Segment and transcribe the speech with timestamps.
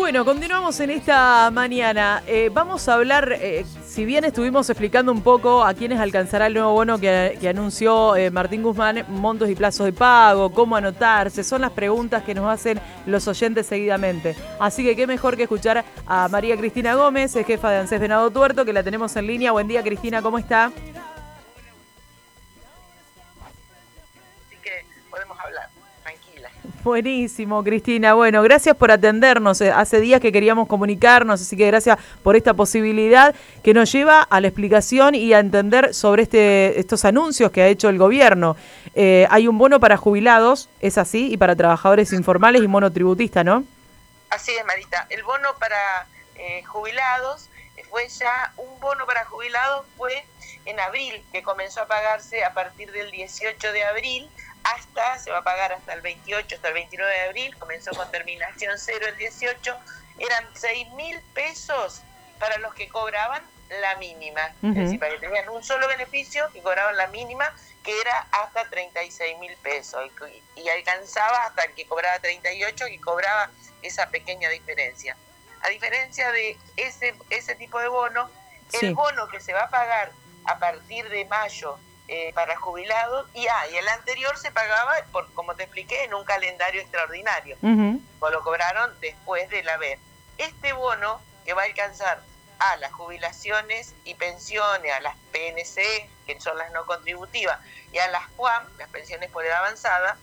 [0.00, 2.22] Bueno, continuamos en esta mañana.
[2.26, 6.54] Eh, vamos a hablar, eh, si bien estuvimos explicando un poco a quiénes alcanzará el
[6.54, 11.60] nuevo bono que, anunció eh, Martín Guzmán, montos y plazos de pago, cómo anotarse, son
[11.60, 14.34] las preguntas que nos hacen los oyentes seguidamente.
[14.58, 18.64] Así que qué mejor que escuchar a María Cristina Gómez, jefa de ANSES Venado Tuerto,
[18.64, 19.52] que la tenemos en línea.
[19.52, 20.72] Buen día, Cristina, ¿cómo está?
[26.82, 28.14] Buenísimo, Cristina.
[28.14, 29.60] Bueno, gracias por atendernos.
[29.60, 34.22] Eh, hace días que queríamos comunicarnos, así que gracias por esta posibilidad que nos lleva
[34.22, 38.56] a la explicación y a entender sobre este, estos anuncios que ha hecho el gobierno.
[38.94, 43.64] Eh, hay un bono para jubilados, es así, y para trabajadores informales y monotributistas, ¿no?
[44.30, 45.06] Así es, Marita.
[45.10, 47.50] El bono para eh, jubilados
[47.90, 50.24] fue ya un bono para jubilados fue
[50.64, 54.30] en abril, que comenzó a pagarse a partir del 18 de abril
[54.74, 58.10] hasta, se va a pagar hasta el 28, hasta el 29 de abril, comenzó con
[58.10, 59.76] terminación cero el 18,
[60.18, 62.02] eran 6 mil pesos
[62.38, 63.42] para los que cobraban
[63.80, 67.52] la mínima, es decir, para que tenían un solo beneficio y cobraban la mínima,
[67.84, 70.10] que era hasta 36 mil pesos,
[70.56, 73.50] y, alcanzaba hasta el que cobraba 38, y cobraba
[73.82, 75.16] esa pequeña diferencia.
[75.62, 78.28] A diferencia de ese, ese tipo de bono,
[78.80, 80.10] el bono que se va a pagar
[80.44, 81.78] a partir de mayo
[82.12, 86.12] eh, para jubilados y, ah, y el anterior se pagaba, por, como te expliqué, en
[86.12, 87.56] un calendario extraordinario.
[88.18, 89.96] O lo cobraron después del haber.
[90.36, 92.20] Este bono que va a alcanzar
[92.58, 97.60] a las jubilaciones y pensiones, a las PNC, que son las no contributivas,
[97.92, 100.18] y a las PUAM, las pensiones por edad avanzada,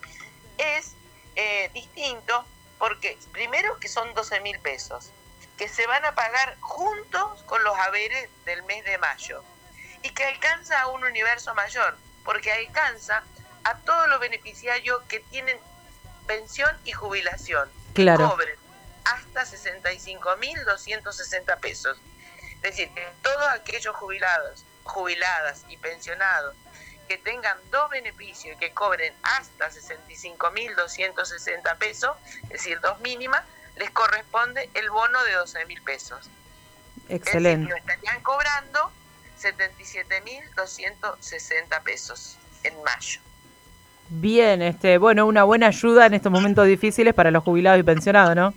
[0.58, 0.92] es
[1.36, 2.44] eh, distinto
[2.78, 5.10] porque primero que son 12 mil pesos,
[5.56, 9.42] que se van a pagar juntos con los haberes del mes de mayo
[10.02, 13.22] y que alcanza a un universo mayor, porque alcanza
[13.64, 15.58] a todos los beneficiarios que tienen
[16.26, 17.70] pensión y jubilación.
[17.94, 18.28] Claro.
[18.30, 18.58] Cobren
[19.04, 21.98] hasta 65.260 pesos.
[22.56, 26.54] Es decir, que todos aquellos jubilados, jubiladas y pensionados
[27.08, 33.42] que tengan dos beneficios y que cobren hasta 65.260 pesos, es decir, dos mínimas,
[33.76, 36.28] les corresponde el bono de 12.000 pesos.
[37.08, 37.72] Excelente.
[37.72, 38.92] Es estarían cobrando
[39.38, 43.20] 77.260 pesos en mayo.
[44.10, 48.34] Bien, este, bueno, una buena ayuda en estos momentos difíciles para los jubilados y pensionados,
[48.34, 48.54] ¿no?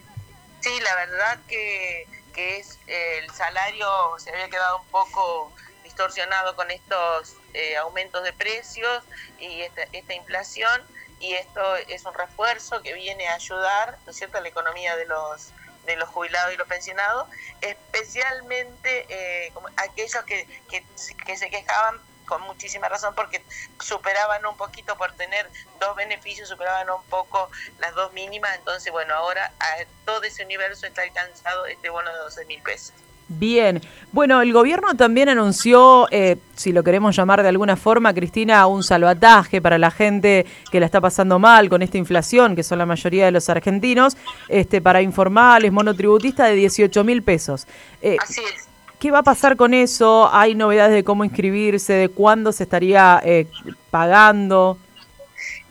[0.62, 3.88] Sí, la verdad que, que es el salario
[4.18, 5.52] se había quedado un poco
[5.84, 9.04] distorsionado con estos eh, aumentos de precios
[9.40, 10.82] y esta, esta inflación
[11.20, 14.96] y esto es un refuerzo que viene a ayudar, ¿no es cierto?, a la economía
[14.96, 15.52] de los
[15.86, 17.28] de los jubilados y los pensionados,
[17.62, 20.86] especialmente eh, aquellos que, que,
[21.26, 22.00] que se quejaban
[22.32, 23.44] con muchísima razón porque
[23.82, 25.50] superaban un poquito por tener
[25.82, 29.66] dos beneficios, superaban un poco las dos mínimas, entonces bueno, ahora a
[30.06, 32.94] todo ese universo está alcanzado este bono de 12 mil pesos.
[33.28, 33.82] Bien,
[34.14, 38.84] bueno, el gobierno también anunció, eh, si lo queremos llamar de alguna forma, Cristina, un
[38.84, 42.86] salvataje para la gente que la está pasando mal con esta inflación, que son la
[42.86, 44.16] mayoría de los argentinos,
[44.48, 47.68] este, para informales, monotributistas de 18 mil pesos.
[48.02, 48.71] Eh, Así es.
[49.02, 50.30] ¿Qué va a pasar con eso?
[50.32, 53.48] ¿Hay novedades de cómo inscribirse, de cuándo se estaría eh,
[53.90, 54.78] pagando?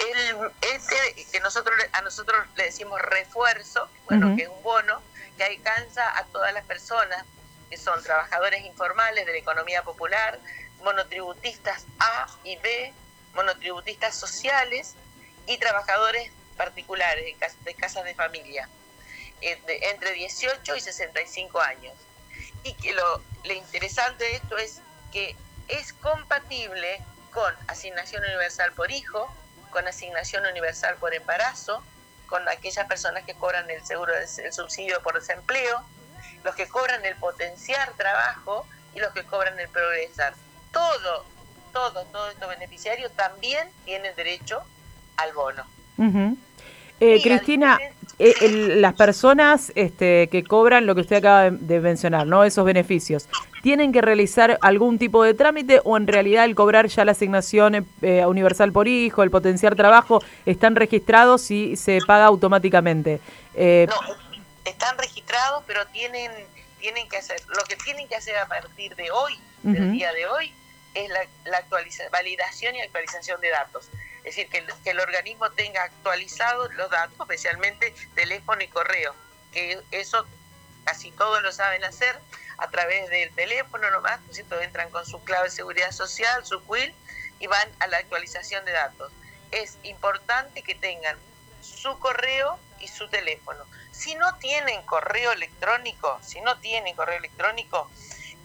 [0.01, 0.97] El, este
[1.31, 5.01] que nosotros a nosotros le decimos refuerzo, bueno, que es un bono
[5.37, 7.25] que alcanza a todas las personas
[7.71, 10.41] que son trabajadores informales de la economía popular,
[10.83, 12.93] monotributistas A y B,
[13.35, 14.97] monotributistas sociales
[15.47, 17.25] y trabajadores particulares
[17.65, 18.69] de casas de familia,
[19.41, 19.57] eh,
[19.93, 21.95] entre 18 y 65 años.
[22.63, 24.81] Y que lo, lo interesante de esto es
[25.13, 25.37] que
[25.69, 29.33] es compatible con asignación universal por hijo,
[29.71, 31.83] con asignación universal por embarazo,
[32.27, 35.83] con aquellas personas que cobran el seguro, el subsidio por desempleo,
[36.45, 40.35] los que cobran el potenciar trabajo y los que cobran el progresar.
[40.73, 41.25] Todo,
[41.73, 44.63] todo, todos estos beneficiarios también tienen derecho
[45.17, 45.67] al bono.
[47.01, 47.79] Eh, Cristina,
[48.19, 52.45] eh, las personas este, que cobran lo que usted acaba de mencionar, ¿no?
[52.45, 53.27] Esos beneficios,
[53.63, 57.87] ¿tienen que realizar algún tipo de trámite o en realidad el cobrar ya la asignación
[58.03, 63.21] eh, universal por hijo, el potenciar trabajo, están registrados y se paga automáticamente?
[63.57, 63.61] no,
[64.67, 66.31] están registrados, pero tienen,
[66.79, 70.27] tienen que hacer, lo que tienen que hacer a partir de hoy, del día de
[70.27, 70.53] hoy,
[70.95, 71.63] es la, la
[72.11, 73.89] validación y actualización de datos.
[74.25, 79.15] Es decir, que el, organismo tenga actualizados los datos, especialmente teléfono y correo,
[79.53, 80.27] que eso
[80.85, 82.19] casi todos lo saben hacer
[82.59, 84.21] a través del teléfono nomás,
[84.51, 86.95] ¿no Entran con su clave de seguridad social, su quill,
[87.39, 89.11] y van a la actualización de datos.
[89.51, 91.17] Es importante que tengan
[91.63, 93.65] su correo y su teléfono.
[93.91, 97.91] Si no tienen correo electrónico, si no tienen correo electrónico,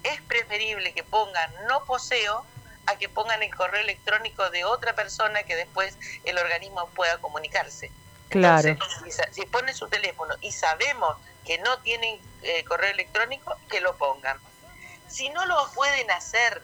[0.04, 2.46] es preferible que pongan no poseo
[2.88, 7.92] a que pongan el correo electrónico de otra persona que después el organismo pueda comunicarse.
[8.30, 8.78] Claro.
[9.32, 14.38] si, ponen su teléfono y sabemos que no tienen eh, correo electrónico, que lo pongan.
[15.08, 16.62] Si no lo pueden hacer,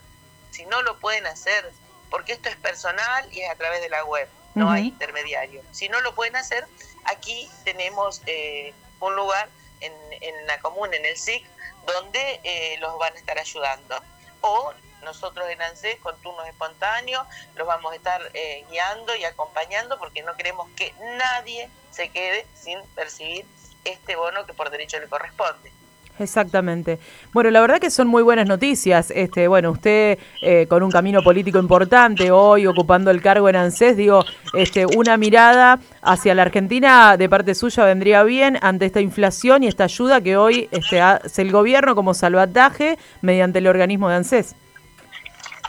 [0.50, 1.70] si no lo pueden hacer,
[2.10, 5.62] porque esto es personal y es a través de la web, no hay intermediario.
[5.70, 6.66] Si no lo pueden hacer,
[7.04, 9.48] aquí tenemos eh, un lugar
[9.80, 11.46] en, en, la común, en el SIC,
[11.86, 14.02] donde eh, los van a estar ayudando.
[14.42, 17.26] O nosotros en ANSES con turnos espontáneos
[17.56, 22.46] los vamos a estar eh, guiando y acompañando porque no queremos que nadie se quede
[22.54, 23.44] sin percibir
[23.84, 25.72] este bono que por derecho le corresponde.
[26.18, 26.98] Exactamente.
[27.32, 29.10] Bueno, la verdad que son muy buenas noticias.
[29.10, 33.96] Este, bueno, usted eh, con un camino político importante hoy ocupando el cargo en ANSES,
[33.96, 39.62] digo, este, una mirada hacia la Argentina de parte suya vendría bien ante esta inflación
[39.62, 44.16] y esta ayuda que hoy este, hace el gobierno como salvataje mediante el organismo de
[44.16, 44.54] ANSES.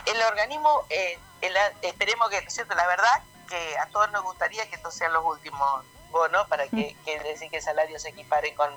[0.06, 1.18] El organismo, eh,
[1.82, 2.74] esperemos que, ¿cierto?
[2.74, 6.96] La verdad que a todos nos gustaría que estos sean los últimos bonos para que,
[7.04, 8.70] que decir que el salario se equipare con,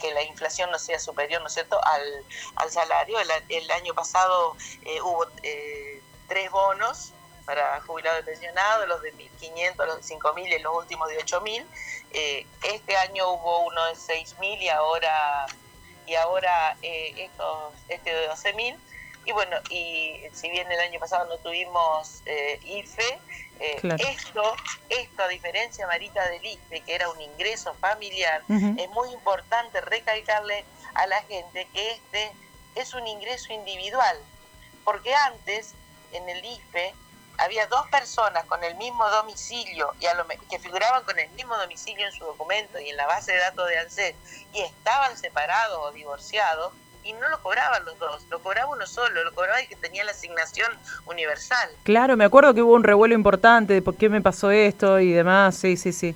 [0.00, 2.24] que la inflación no sea superior, ¿no es cierto?, al,
[2.56, 3.18] al salario.
[3.48, 7.12] El, año pasado eh, hubo eh, tres bonos
[7.44, 11.66] para jubilados y pensionados, los de 1.500, los de 5.000 y los últimos de 8.000.
[12.12, 15.46] Eh, este año hubo uno de 6.000 y ahora,
[16.06, 18.76] y ahora eh, estos, este de 12.000
[19.24, 23.20] y bueno, y si bien el año pasado no tuvimos eh, IFE,
[23.60, 24.56] eh, esto,
[24.88, 30.64] esto a diferencia, Marita, del IFE, que era un ingreso familiar, es muy importante recalcarle
[30.94, 32.32] a la gente que este
[32.74, 34.18] es un ingreso individual,
[34.84, 35.74] porque antes
[36.12, 36.94] en el IFE
[37.38, 41.56] había dos personas con el mismo domicilio y a lo, que figuraban con el mismo
[41.56, 44.14] domicilio en su documento y en la base de datos de ANSES
[44.52, 46.72] y estaban separados o divorciados,
[47.04, 50.04] y no lo cobraban los dos, lo cobraba uno solo, lo cobraba el que tenía
[50.04, 50.70] la asignación
[51.06, 51.70] universal.
[51.82, 55.12] Claro, me acuerdo que hubo un revuelo importante de por qué me pasó esto y
[55.12, 56.14] demás, sí, sí, sí.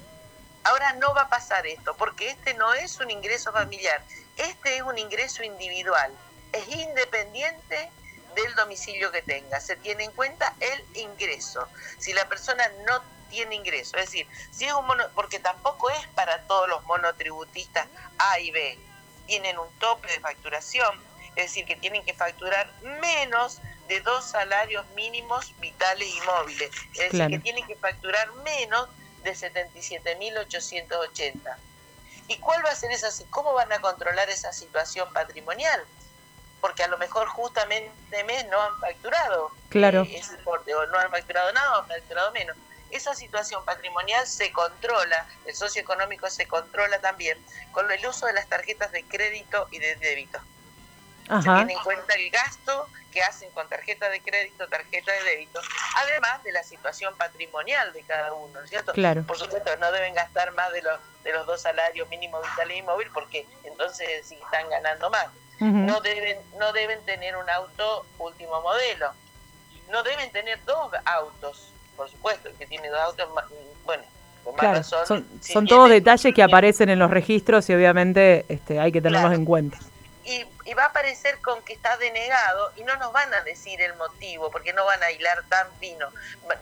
[0.64, 4.02] Ahora no va a pasar esto, porque este no es un ingreso familiar,
[4.36, 6.12] este es un ingreso individual,
[6.52, 7.90] es independiente
[8.34, 11.66] del domicilio que tenga, se tiene en cuenta el ingreso.
[11.98, 13.00] Si la persona no
[13.30, 17.86] tiene ingreso, es decir, si es un mono, porque tampoco es para todos los monotributistas
[18.18, 18.78] A y B,
[19.26, 20.98] tienen un tope de facturación,
[21.36, 27.12] es decir, que tienen que facturar menos de dos salarios mínimos vitales y móviles, es
[27.12, 28.88] decir, que tienen que facturar menos
[29.22, 31.56] de 77.880.
[32.28, 35.84] ¿Y cuál va a ser esa, cómo van a controlar esa situación patrimonial?
[36.60, 40.02] Porque a lo mejor justamente mes no han facturado claro.
[40.02, 42.56] Eh, ese importe, o no han facturado nada o han facturado menos
[42.90, 47.38] esa situación patrimonial se controla, el socioeconómico se controla también
[47.72, 50.38] con el uso de las tarjetas de crédito y de débito.
[51.26, 55.60] Se tiene en cuenta el gasto que hacen con tarjeta de crédito, tarjeta de débito,
[55.96, 58.92] además de la situación patrimonial de cada uno, ¿cierto?
[58.92, 59.24] Claro.
[59.24, 62.82] Por supuesto, no deben gastar más de los, de los dos salarios mínimos vital y
[62.82, 65.26] móvil porque entonces sí están ganando más.
[65.58, 69.12] no, deben, no deben tener un auto último modelo.
[69.88, 73.28] No deben tener dos autos por supuesto, el que tiene dos autos,
[73.84, 74.02] bueno,
[74.44, 75.06] con más razón.
[75.06, 79.32] Son, son todos detalles que aparecen en los registros y obviamente este, hay que tenerlos
[79.32, 79.78] en cuenta.
[80.24, 83.94] Y, va a aparecer con que está denegado y no nos van a decir el
[83.94, 86.08] motivo, porque no van a hilar tan fino.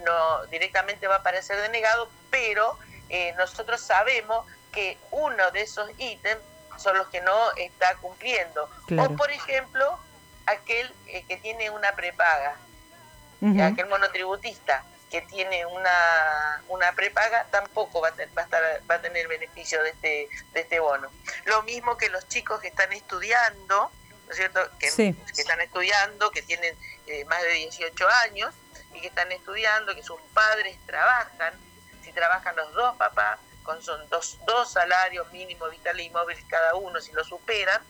[0.05, 6.41] No, directamente va a aparecer denegado, pero eh, nosotros sabemos que uno de esos ítems
[6.76, 8.69] son los que no está cumpliendo.
[8.99, 9.99] O, por ejemplo,
[10.47, 12.57] aquel eh, que tiene una prepaga,
[13.41, 19.00] aquel monotributista que tiene una, una prepaga tampoco va a, va, a estar, va a
[19.00, 21.09] tener beneficio de este, de este bono.
[21.44, 23.92] Lo mismo que los chicos que están estudiando,
[24.26, 24.68] ¿no es cierto?
[24.80, 28.52] Que, que están estudiando, que tienen eh, más de 18 años
[28.92, 31.54] y que están estudiando, que sus padres trabajan,
[32.02, 36.75] si trabajan los dos papás, con son dos, dos salarios mínimos vitales y móviles cada
[36.75, 37.80] uno, si lo superan,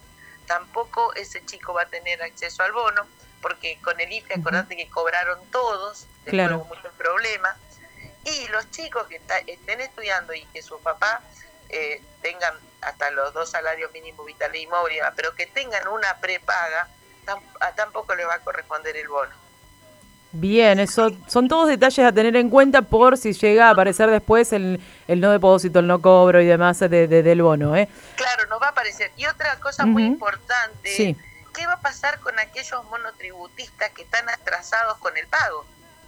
[0.46, 3.06] tampoco ese chico va a tener acceso al bono
[3.44, 6.56] porque con el IFE, acordate que cobraron todos, claro.
[6.56, 7.54] hubo muchos problemas,
[8.24, 11.20] y los chicos que estén estudiando y que su papá
[11.68, 16.88] eh, tengan hasta los dos salarios mínimos vitales y móviles, pero que tengan una prepaga,
[17.76, 19.34] tampoco les va a corresponder el bono.
[20.32, 24.54] Bien, eso son todos detalles a tener en cuenta por si llega a aparecer después
[24.54, 27.76] el, el no depósito, el no cobro y demás de, del bono.
[27.76, 27.90] ¿eh?
[28.16, 29.12] Claro, nos va a aparecer.
[29.18, 31.14] Y otra cosa muy importante sí.
[31.54, 35.64] ¿Qué va a pasar con aquellos monotributistas que están atrasados con el pago?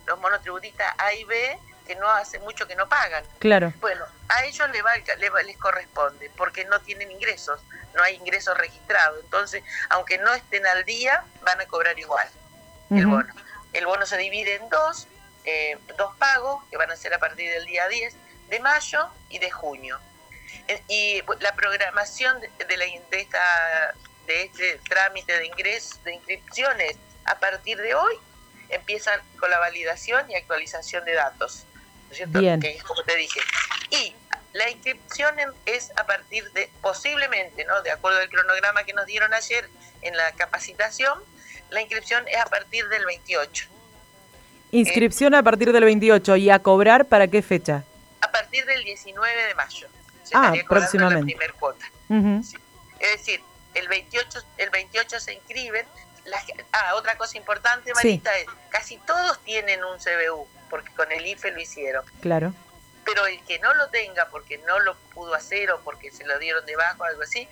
[0.07, 3.25] Los monotributistas A y B que no hace mucho que no pagan.
[3.39, 3.73] Claro.
[3.81, 7.61] Bueno, a ellos les, va, les corresponde porque no tienen ingresos,
[7.95, 9.23] no hay ingresos registrados.
[9.23, 12.29] Entonces, aunque no estén al día, van a cobrar igual
[12.91, 13.33] el bono.
[13.73, 15.07] El bono se divide en dos,
[15.45, 18.15] eh, dos pagos que van a ser a partir del día 10
[18.49, 19.99] de mayo y de junio.
[20.69, 23.95] Eh, y la programación de, la, de, esta,
[24.27, 28.15] de este trámite de ingresos, de inscripciones, a partir de hoy
[28.69, 31.65] empiezan con la validación y actualización de datos.
[32.07, 32.41] ¿no es cierto?
[32.41, 32.61] Bien.
[32.61, 33.41] Que es como te dije.
[33.91, 34.15] Y
[34.53, 35.35] la inscripción
[35.67, 37.83] es a partir de, posiblemente, ¿no?
[37.83, 39.69] de acuerdo al cronograma que nos dieron ayer
[40.03, 41.19] en la capacitación,
[41.71, 43.69] la inscripción es a partir del 28.
[44.73, 47.85] Inscripción a partir del 28 y a cobrar para qué fecha?
[48.21, 49.89] A partir del 19 de mayo.
[50.25, 51.33] Se ah, próximamente.
[51.33, 51.87] La primer cuota.
[52.09, 52.43] Uh -huh.
[52.43, 52.57] sí.
[52.99, 53.41] Es decir,
[53.77, 55.87] el 28, el 28 se inscriben.
[56.25, 56.43] La,
[56.73, 58.41] ah, otra cosa importante, Marita, sí.
[58.41, 62.05] es casi todos tienen un CBU, porque con el IFE lo hicieron.
[62.21, 62.53] Claro.
[63.05, 66.39] Pero el que no lo tenga porque no lo pudo hacer o porque se lo
[66.41, 67.49] dieron debajo o algo así,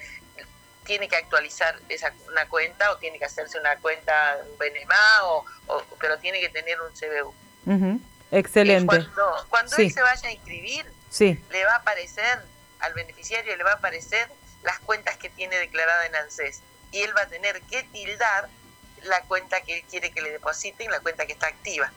[0.84, 5.44] tiene que actualizar esa una cuenta o tiene que hacerse una cuenta en Benemá o,
[5.68, 7.28] o, pero tiene que tener un CBU.
[7.66, 8.00] Uh -huh.
[8.32, 8.86] Excelente.
[8.86, 9.82] Cuando, cuando sí.
[9.82, 11.40] él se vaya a inscribir, sí.
[11.50, 12.42] le va a aparecer
[12.84, 14.28] al beneficiario le va a aparecer
[14.64, 18.48] las cuentas que tiene declarada en ANSES y él va a tener que tildar
[19.02, 21.90] la cuenta que él quiere que le depositen, la cuenta que está activa.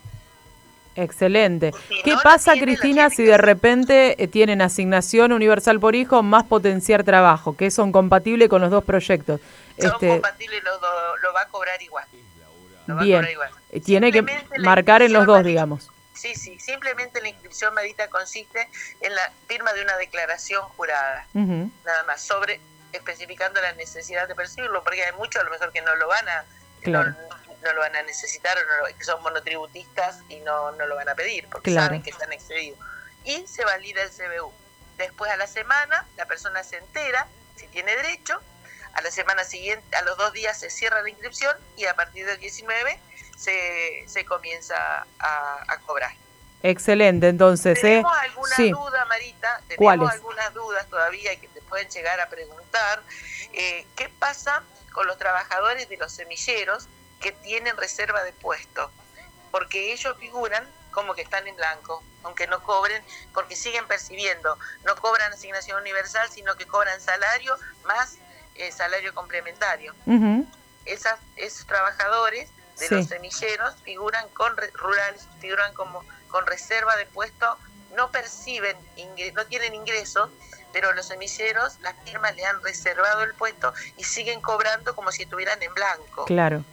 [0.95, 1.71] Excelente.
[1.87, 6.23] Si ¿Qué no pasa, tiene, Cristina, si de repente eh, tienen asignación universal por hijo
[6.23, 9.39] más potenciar trabajo, que son compatibles con los dos proyectos?
[9.79, 10.07] Son este...
[10.07, 12.05] compatibles, lo, lo, lo, va a cobrar igual.
[12.87, 13.23] Lo Bien.
[13.23, 13.49] Va a igual.
[13.85, 14.25] Tiene que
[14.57, 15.91] marcar en los dos, digamos.
[16.17, 18.67] Sí, sí, simplemente la inscripción Marita consiste
[19.01, 21.71] en la firma de una declaración jurada, uh -huh.
[21.85, 22.59] nada más, sobre
[22.91, 26.27] especificando la necesidad de percibirlo, porque hay muchos a lo mejor que no lo van
[26.27, 26.45] a,
[26.81, 27.11] claro.
[27.11, 30.95] no, no, lo van a necesitar o no, que son monotributistas y no, no lo
[30.95, 31.87] van a pedir, porque claro.
[31.87, 32.79] saben que están excedidos.
[33.23, 34.51] Y se valida el CBU.
[34.97, 38.41] Después a la semana la persona se entera si tiene derecho,
[38.93, 42.25] a la semana siguiente, a los dos días se cierra la inscripción y a partir
[42.25, 42.99] del 19
[43.37, 46.11] se, se comienza a, a cobrar.
[46.63, 47.79] Excelente, entonces.
[47.79, 48.19] ¿Tenemos eh?
[48.23, 48.71] alguna sí.
[48.71, 49.61] duda, Marita?
[49.67, 50.09] ¿Tenemos ¿Cuáles?
[50.11, 53.01] algunas dudas todavía que te pueden llegar a preguntar?
[53.53, 56.87] Eh, ¿Qué pasa con los trabajadores de los semilleros
[57.21, 58.91] que tienen reserva de puesto?
[59.51, 63.03] Porque ellos figuran como que están en blanco, aunque no cobren,
[63.33, 68.17] porque siguen percibiendo, no cobran asignación universal, sino que cobran salario más
[68.55, 69.93] eh, salario complementario.
[70.07, 70.47] Uh -huh.
[70.85, 72.95] Esas, esos trabajadores de Sí.
[72.95, 77.57] los semilleros figuran con rurales, figuran como con reserva de puesto,
[77.95, 78.77] no perciben,
[79.33, 80.29] no tienen ingresos,
[80.73, 85.23] pero los semilleros, las firmas le han reservado el puesto y siguen cobrando como si
[85.23, 86.25] estuvieran en blanco.
[86.25, 86.63] Claro.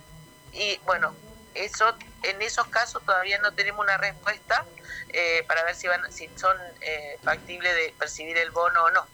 [0.52, 1.14] Y bueno,
[1.54, 4.64] eso en esos casos todavía no tenemos una respuesta
[5.10, 9.06] eh, para ver si van si son eh, factibles de percibir el bono o no.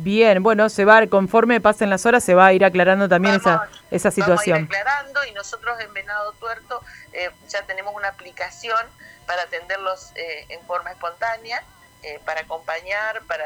[0.00, 3.62] Bien, bueno, se va, conforme pasen las horas, se va a ir aclarando también Vamos-
[3.68, 4.58] esa, esa situación.
[4.58, 8.78] Vamos a ir aclarando y nosotros en Venado Tuerto eh, ya tenemos una aplicación
[9.26, 11.64] para atenderlos eh, en forma espontánea,
[12.04, 13.44] eh, para acompañar, para,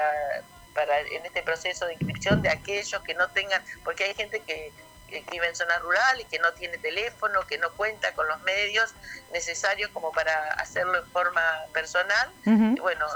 [0.75, 4.73] para en este proceso de inscripción de aquellos que no tengan, porque hay gente que,
[5.09, 8.93] que vive en zonas rurales, que no tiene teléfono, que no cuenta con los medios
[9.33, 11.43] necesarios como para hacerlo en forma
[11.73, 12.31] personal.
[12.45, 13.07] Y bueno,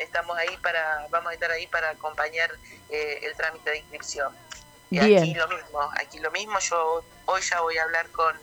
[0.00, 2.50] estamos ahí para, vamos a estar ahí para acompañar
[2.88, 4.34] eh, el trámite de inscripción.
[4.90, 5.22] Y Bien.
[5.22, 8.34] aquí lo mismo, aquí lo mismo, yo hoy ya voy a hablar con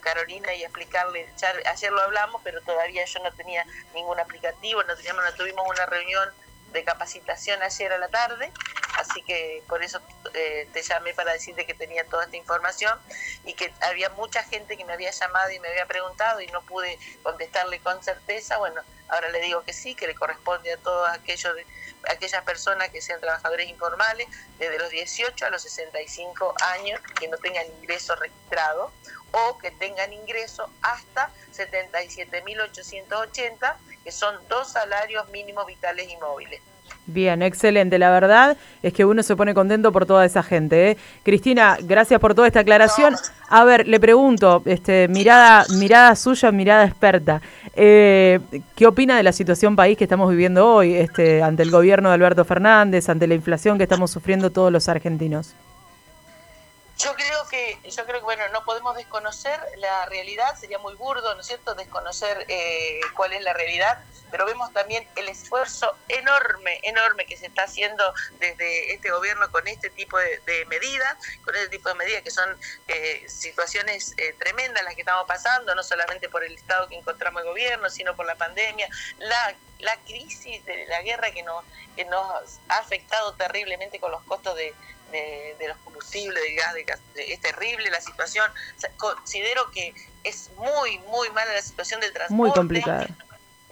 [0.00, 4.94] Carolina y explicarle, ya, ayer lo hablamos, pero todavía yo no tenía ningún aplicativo, no
[4.96, 6.28] teníamos, no tuvimos una reunión
[6.74, 8.52] de capacitación ayer a la tarde,
[8.98, 10.00] así que por eso
[10.34, 12.98] eh, te llamé para decirte que tenía toda esta información
[13.44, 16.60] y que había mucha gente que me había llamado y me había preguntado y no
[16.62, 21.08] pude contestarle con certeza, bueno, ahora le digo que sí, que le corresponde a todos
[21.08, 21.54] aquellos
[22.08, 24.26] aquellas personas que sean trabajadores informales
[24.58, 28.92] desde los 18 a los 65 años que no tengan ingreso registrado
[29.32, 36.60] o que tengan ingreso hasta 77.880, que son dos salarios mínimos vitales y móviles.
[37.06, 37.98] Bien, excelente.
[37.98, 40.92] La verdad es que uno se pone contento por toda esa gente.
[40.92, 40.96] ¿eh?
[41.22, 43.14] Cristina, gracias por toda esta aclaración.
[43.48, 47.42] A ver, le pregunto, este, mirada, mirada suya, mirada experta.
[47.76, 48.40] Eh,
[48.74, 52.14] ¿Qué opina de la situación país que estamos viviendo hoy, este, ante el gobierno de
[52.14, 55.54] Alberto Fernández, ante la inflación que estamos sufriendo todos los argentinos?
[56.98, 61.34] Yo creo que, yo creo que bueno, no podemos desconocer la realidad, sería muy burdo,
[61.34, 63.98] ¿no es cierto?, desconocer eh, cuál es la realidad,
[64.30, 69.66] pero vemos también el esfuerzo enorme, enorme que se está haciendo desde este gobierno con
[69.66, 72.48] este tipo de, medidas, con este tipo de medidas que son
[72.86, 77.42] eh, situaciones eh, tremendas las que estamos pasando, no solamente por el estado que encontramos
[77.42, 82.04] el gobierno, sino por la pandemia, la la crisis de la guerra que nos, que
[82.06, 84.74] nos ha afectado terriblemente con los costos de,
[85.58, 86.54] de, los combustibles, del
[86.84, 88.50] gas, de, es terrible la situación.
[88.96, 89.94] considero que
[90.24, 92.34] es muy, muy mala la situación del transporte.
[92.34, 93.06] Muy complicada.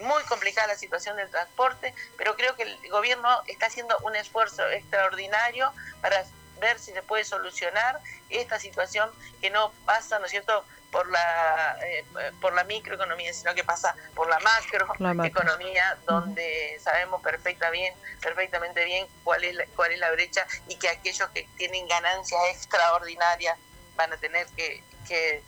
[0.00, 4.68] Muy complicada la situación del transporte, pero creo que el gobierno está haciendo un esfuerzo
[4.70, 6.24] extraordinario para
[6.62, 8.00] ver si se puede solucionar
[8.30, 9.10] esta situación
[9.42, 12.04] que no pasa, ¿no es cierto?, por la eh,
[12.40, 19.06] por la microeconomía, sino que pasa por la macroeconomía, donde sabemos perfecta bien, perfectamente bien
[19.24, 23.58] cuál es la, cuál es la brecha y que aquellos que tienen ganancias extraordinarias
[23.96, 25.42] van a tener que, que,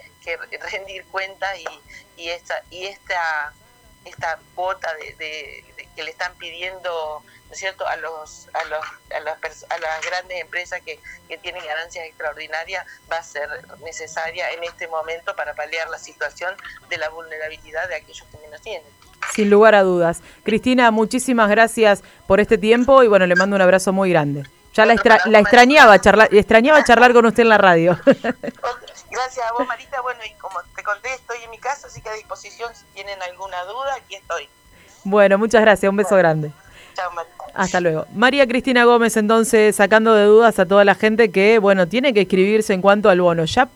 [0.71, 1.67] rendir cuenta y,
[2.17, 3.53] y esta y esta
[4.05, 5.65] esta cuota de,
[5.97, 7.87] que le están pidiendo ¿no es cierto?
[7.87, 8.81] a los a los
[9.15, 13.49] a las, a las grandes empresas que, que, tienen ganancias extraordinarias va a ser
[13.85, 16.55] necesaria en este momento para paliar la situación
[16.89, 18.89] de la vulnerabilidad de aquellos que menos tienen.
[19.33, 20.21] Sin lugar a dudas.
[20.43, 24.45] Cristina, muchísimas gracias por este tiempo y bueno, le mando un abrazo muy grande.
[24.75, 24.97] Ya la,
[25.27, 27.99] la extrañaba charlar, extrañaba charlar con usted en la radio.
[29.15, 30.01] Gracias a vos, Marita.
[30.01, 33.23] Bueno, y como te conté, estoy en mi casa, así que a disposición si tienen
[33.23, 34.49] alguna duda, aquí estoy.
[35.05, 35.89] Bueno, muchas gracias.
[35.89, 36.51] Un beso grande.
[36.95, 37.35] Chao, Marita.
[37.55, 38.07] Hasta luego.
[38.13, 42.23] María Cristina Gómez, entonces, sacando de dudas a toda la gente que, bueno, tiene que
[42.23, 43.45] escribirse en cuanto al bono.
[43.45, 43.67] Ya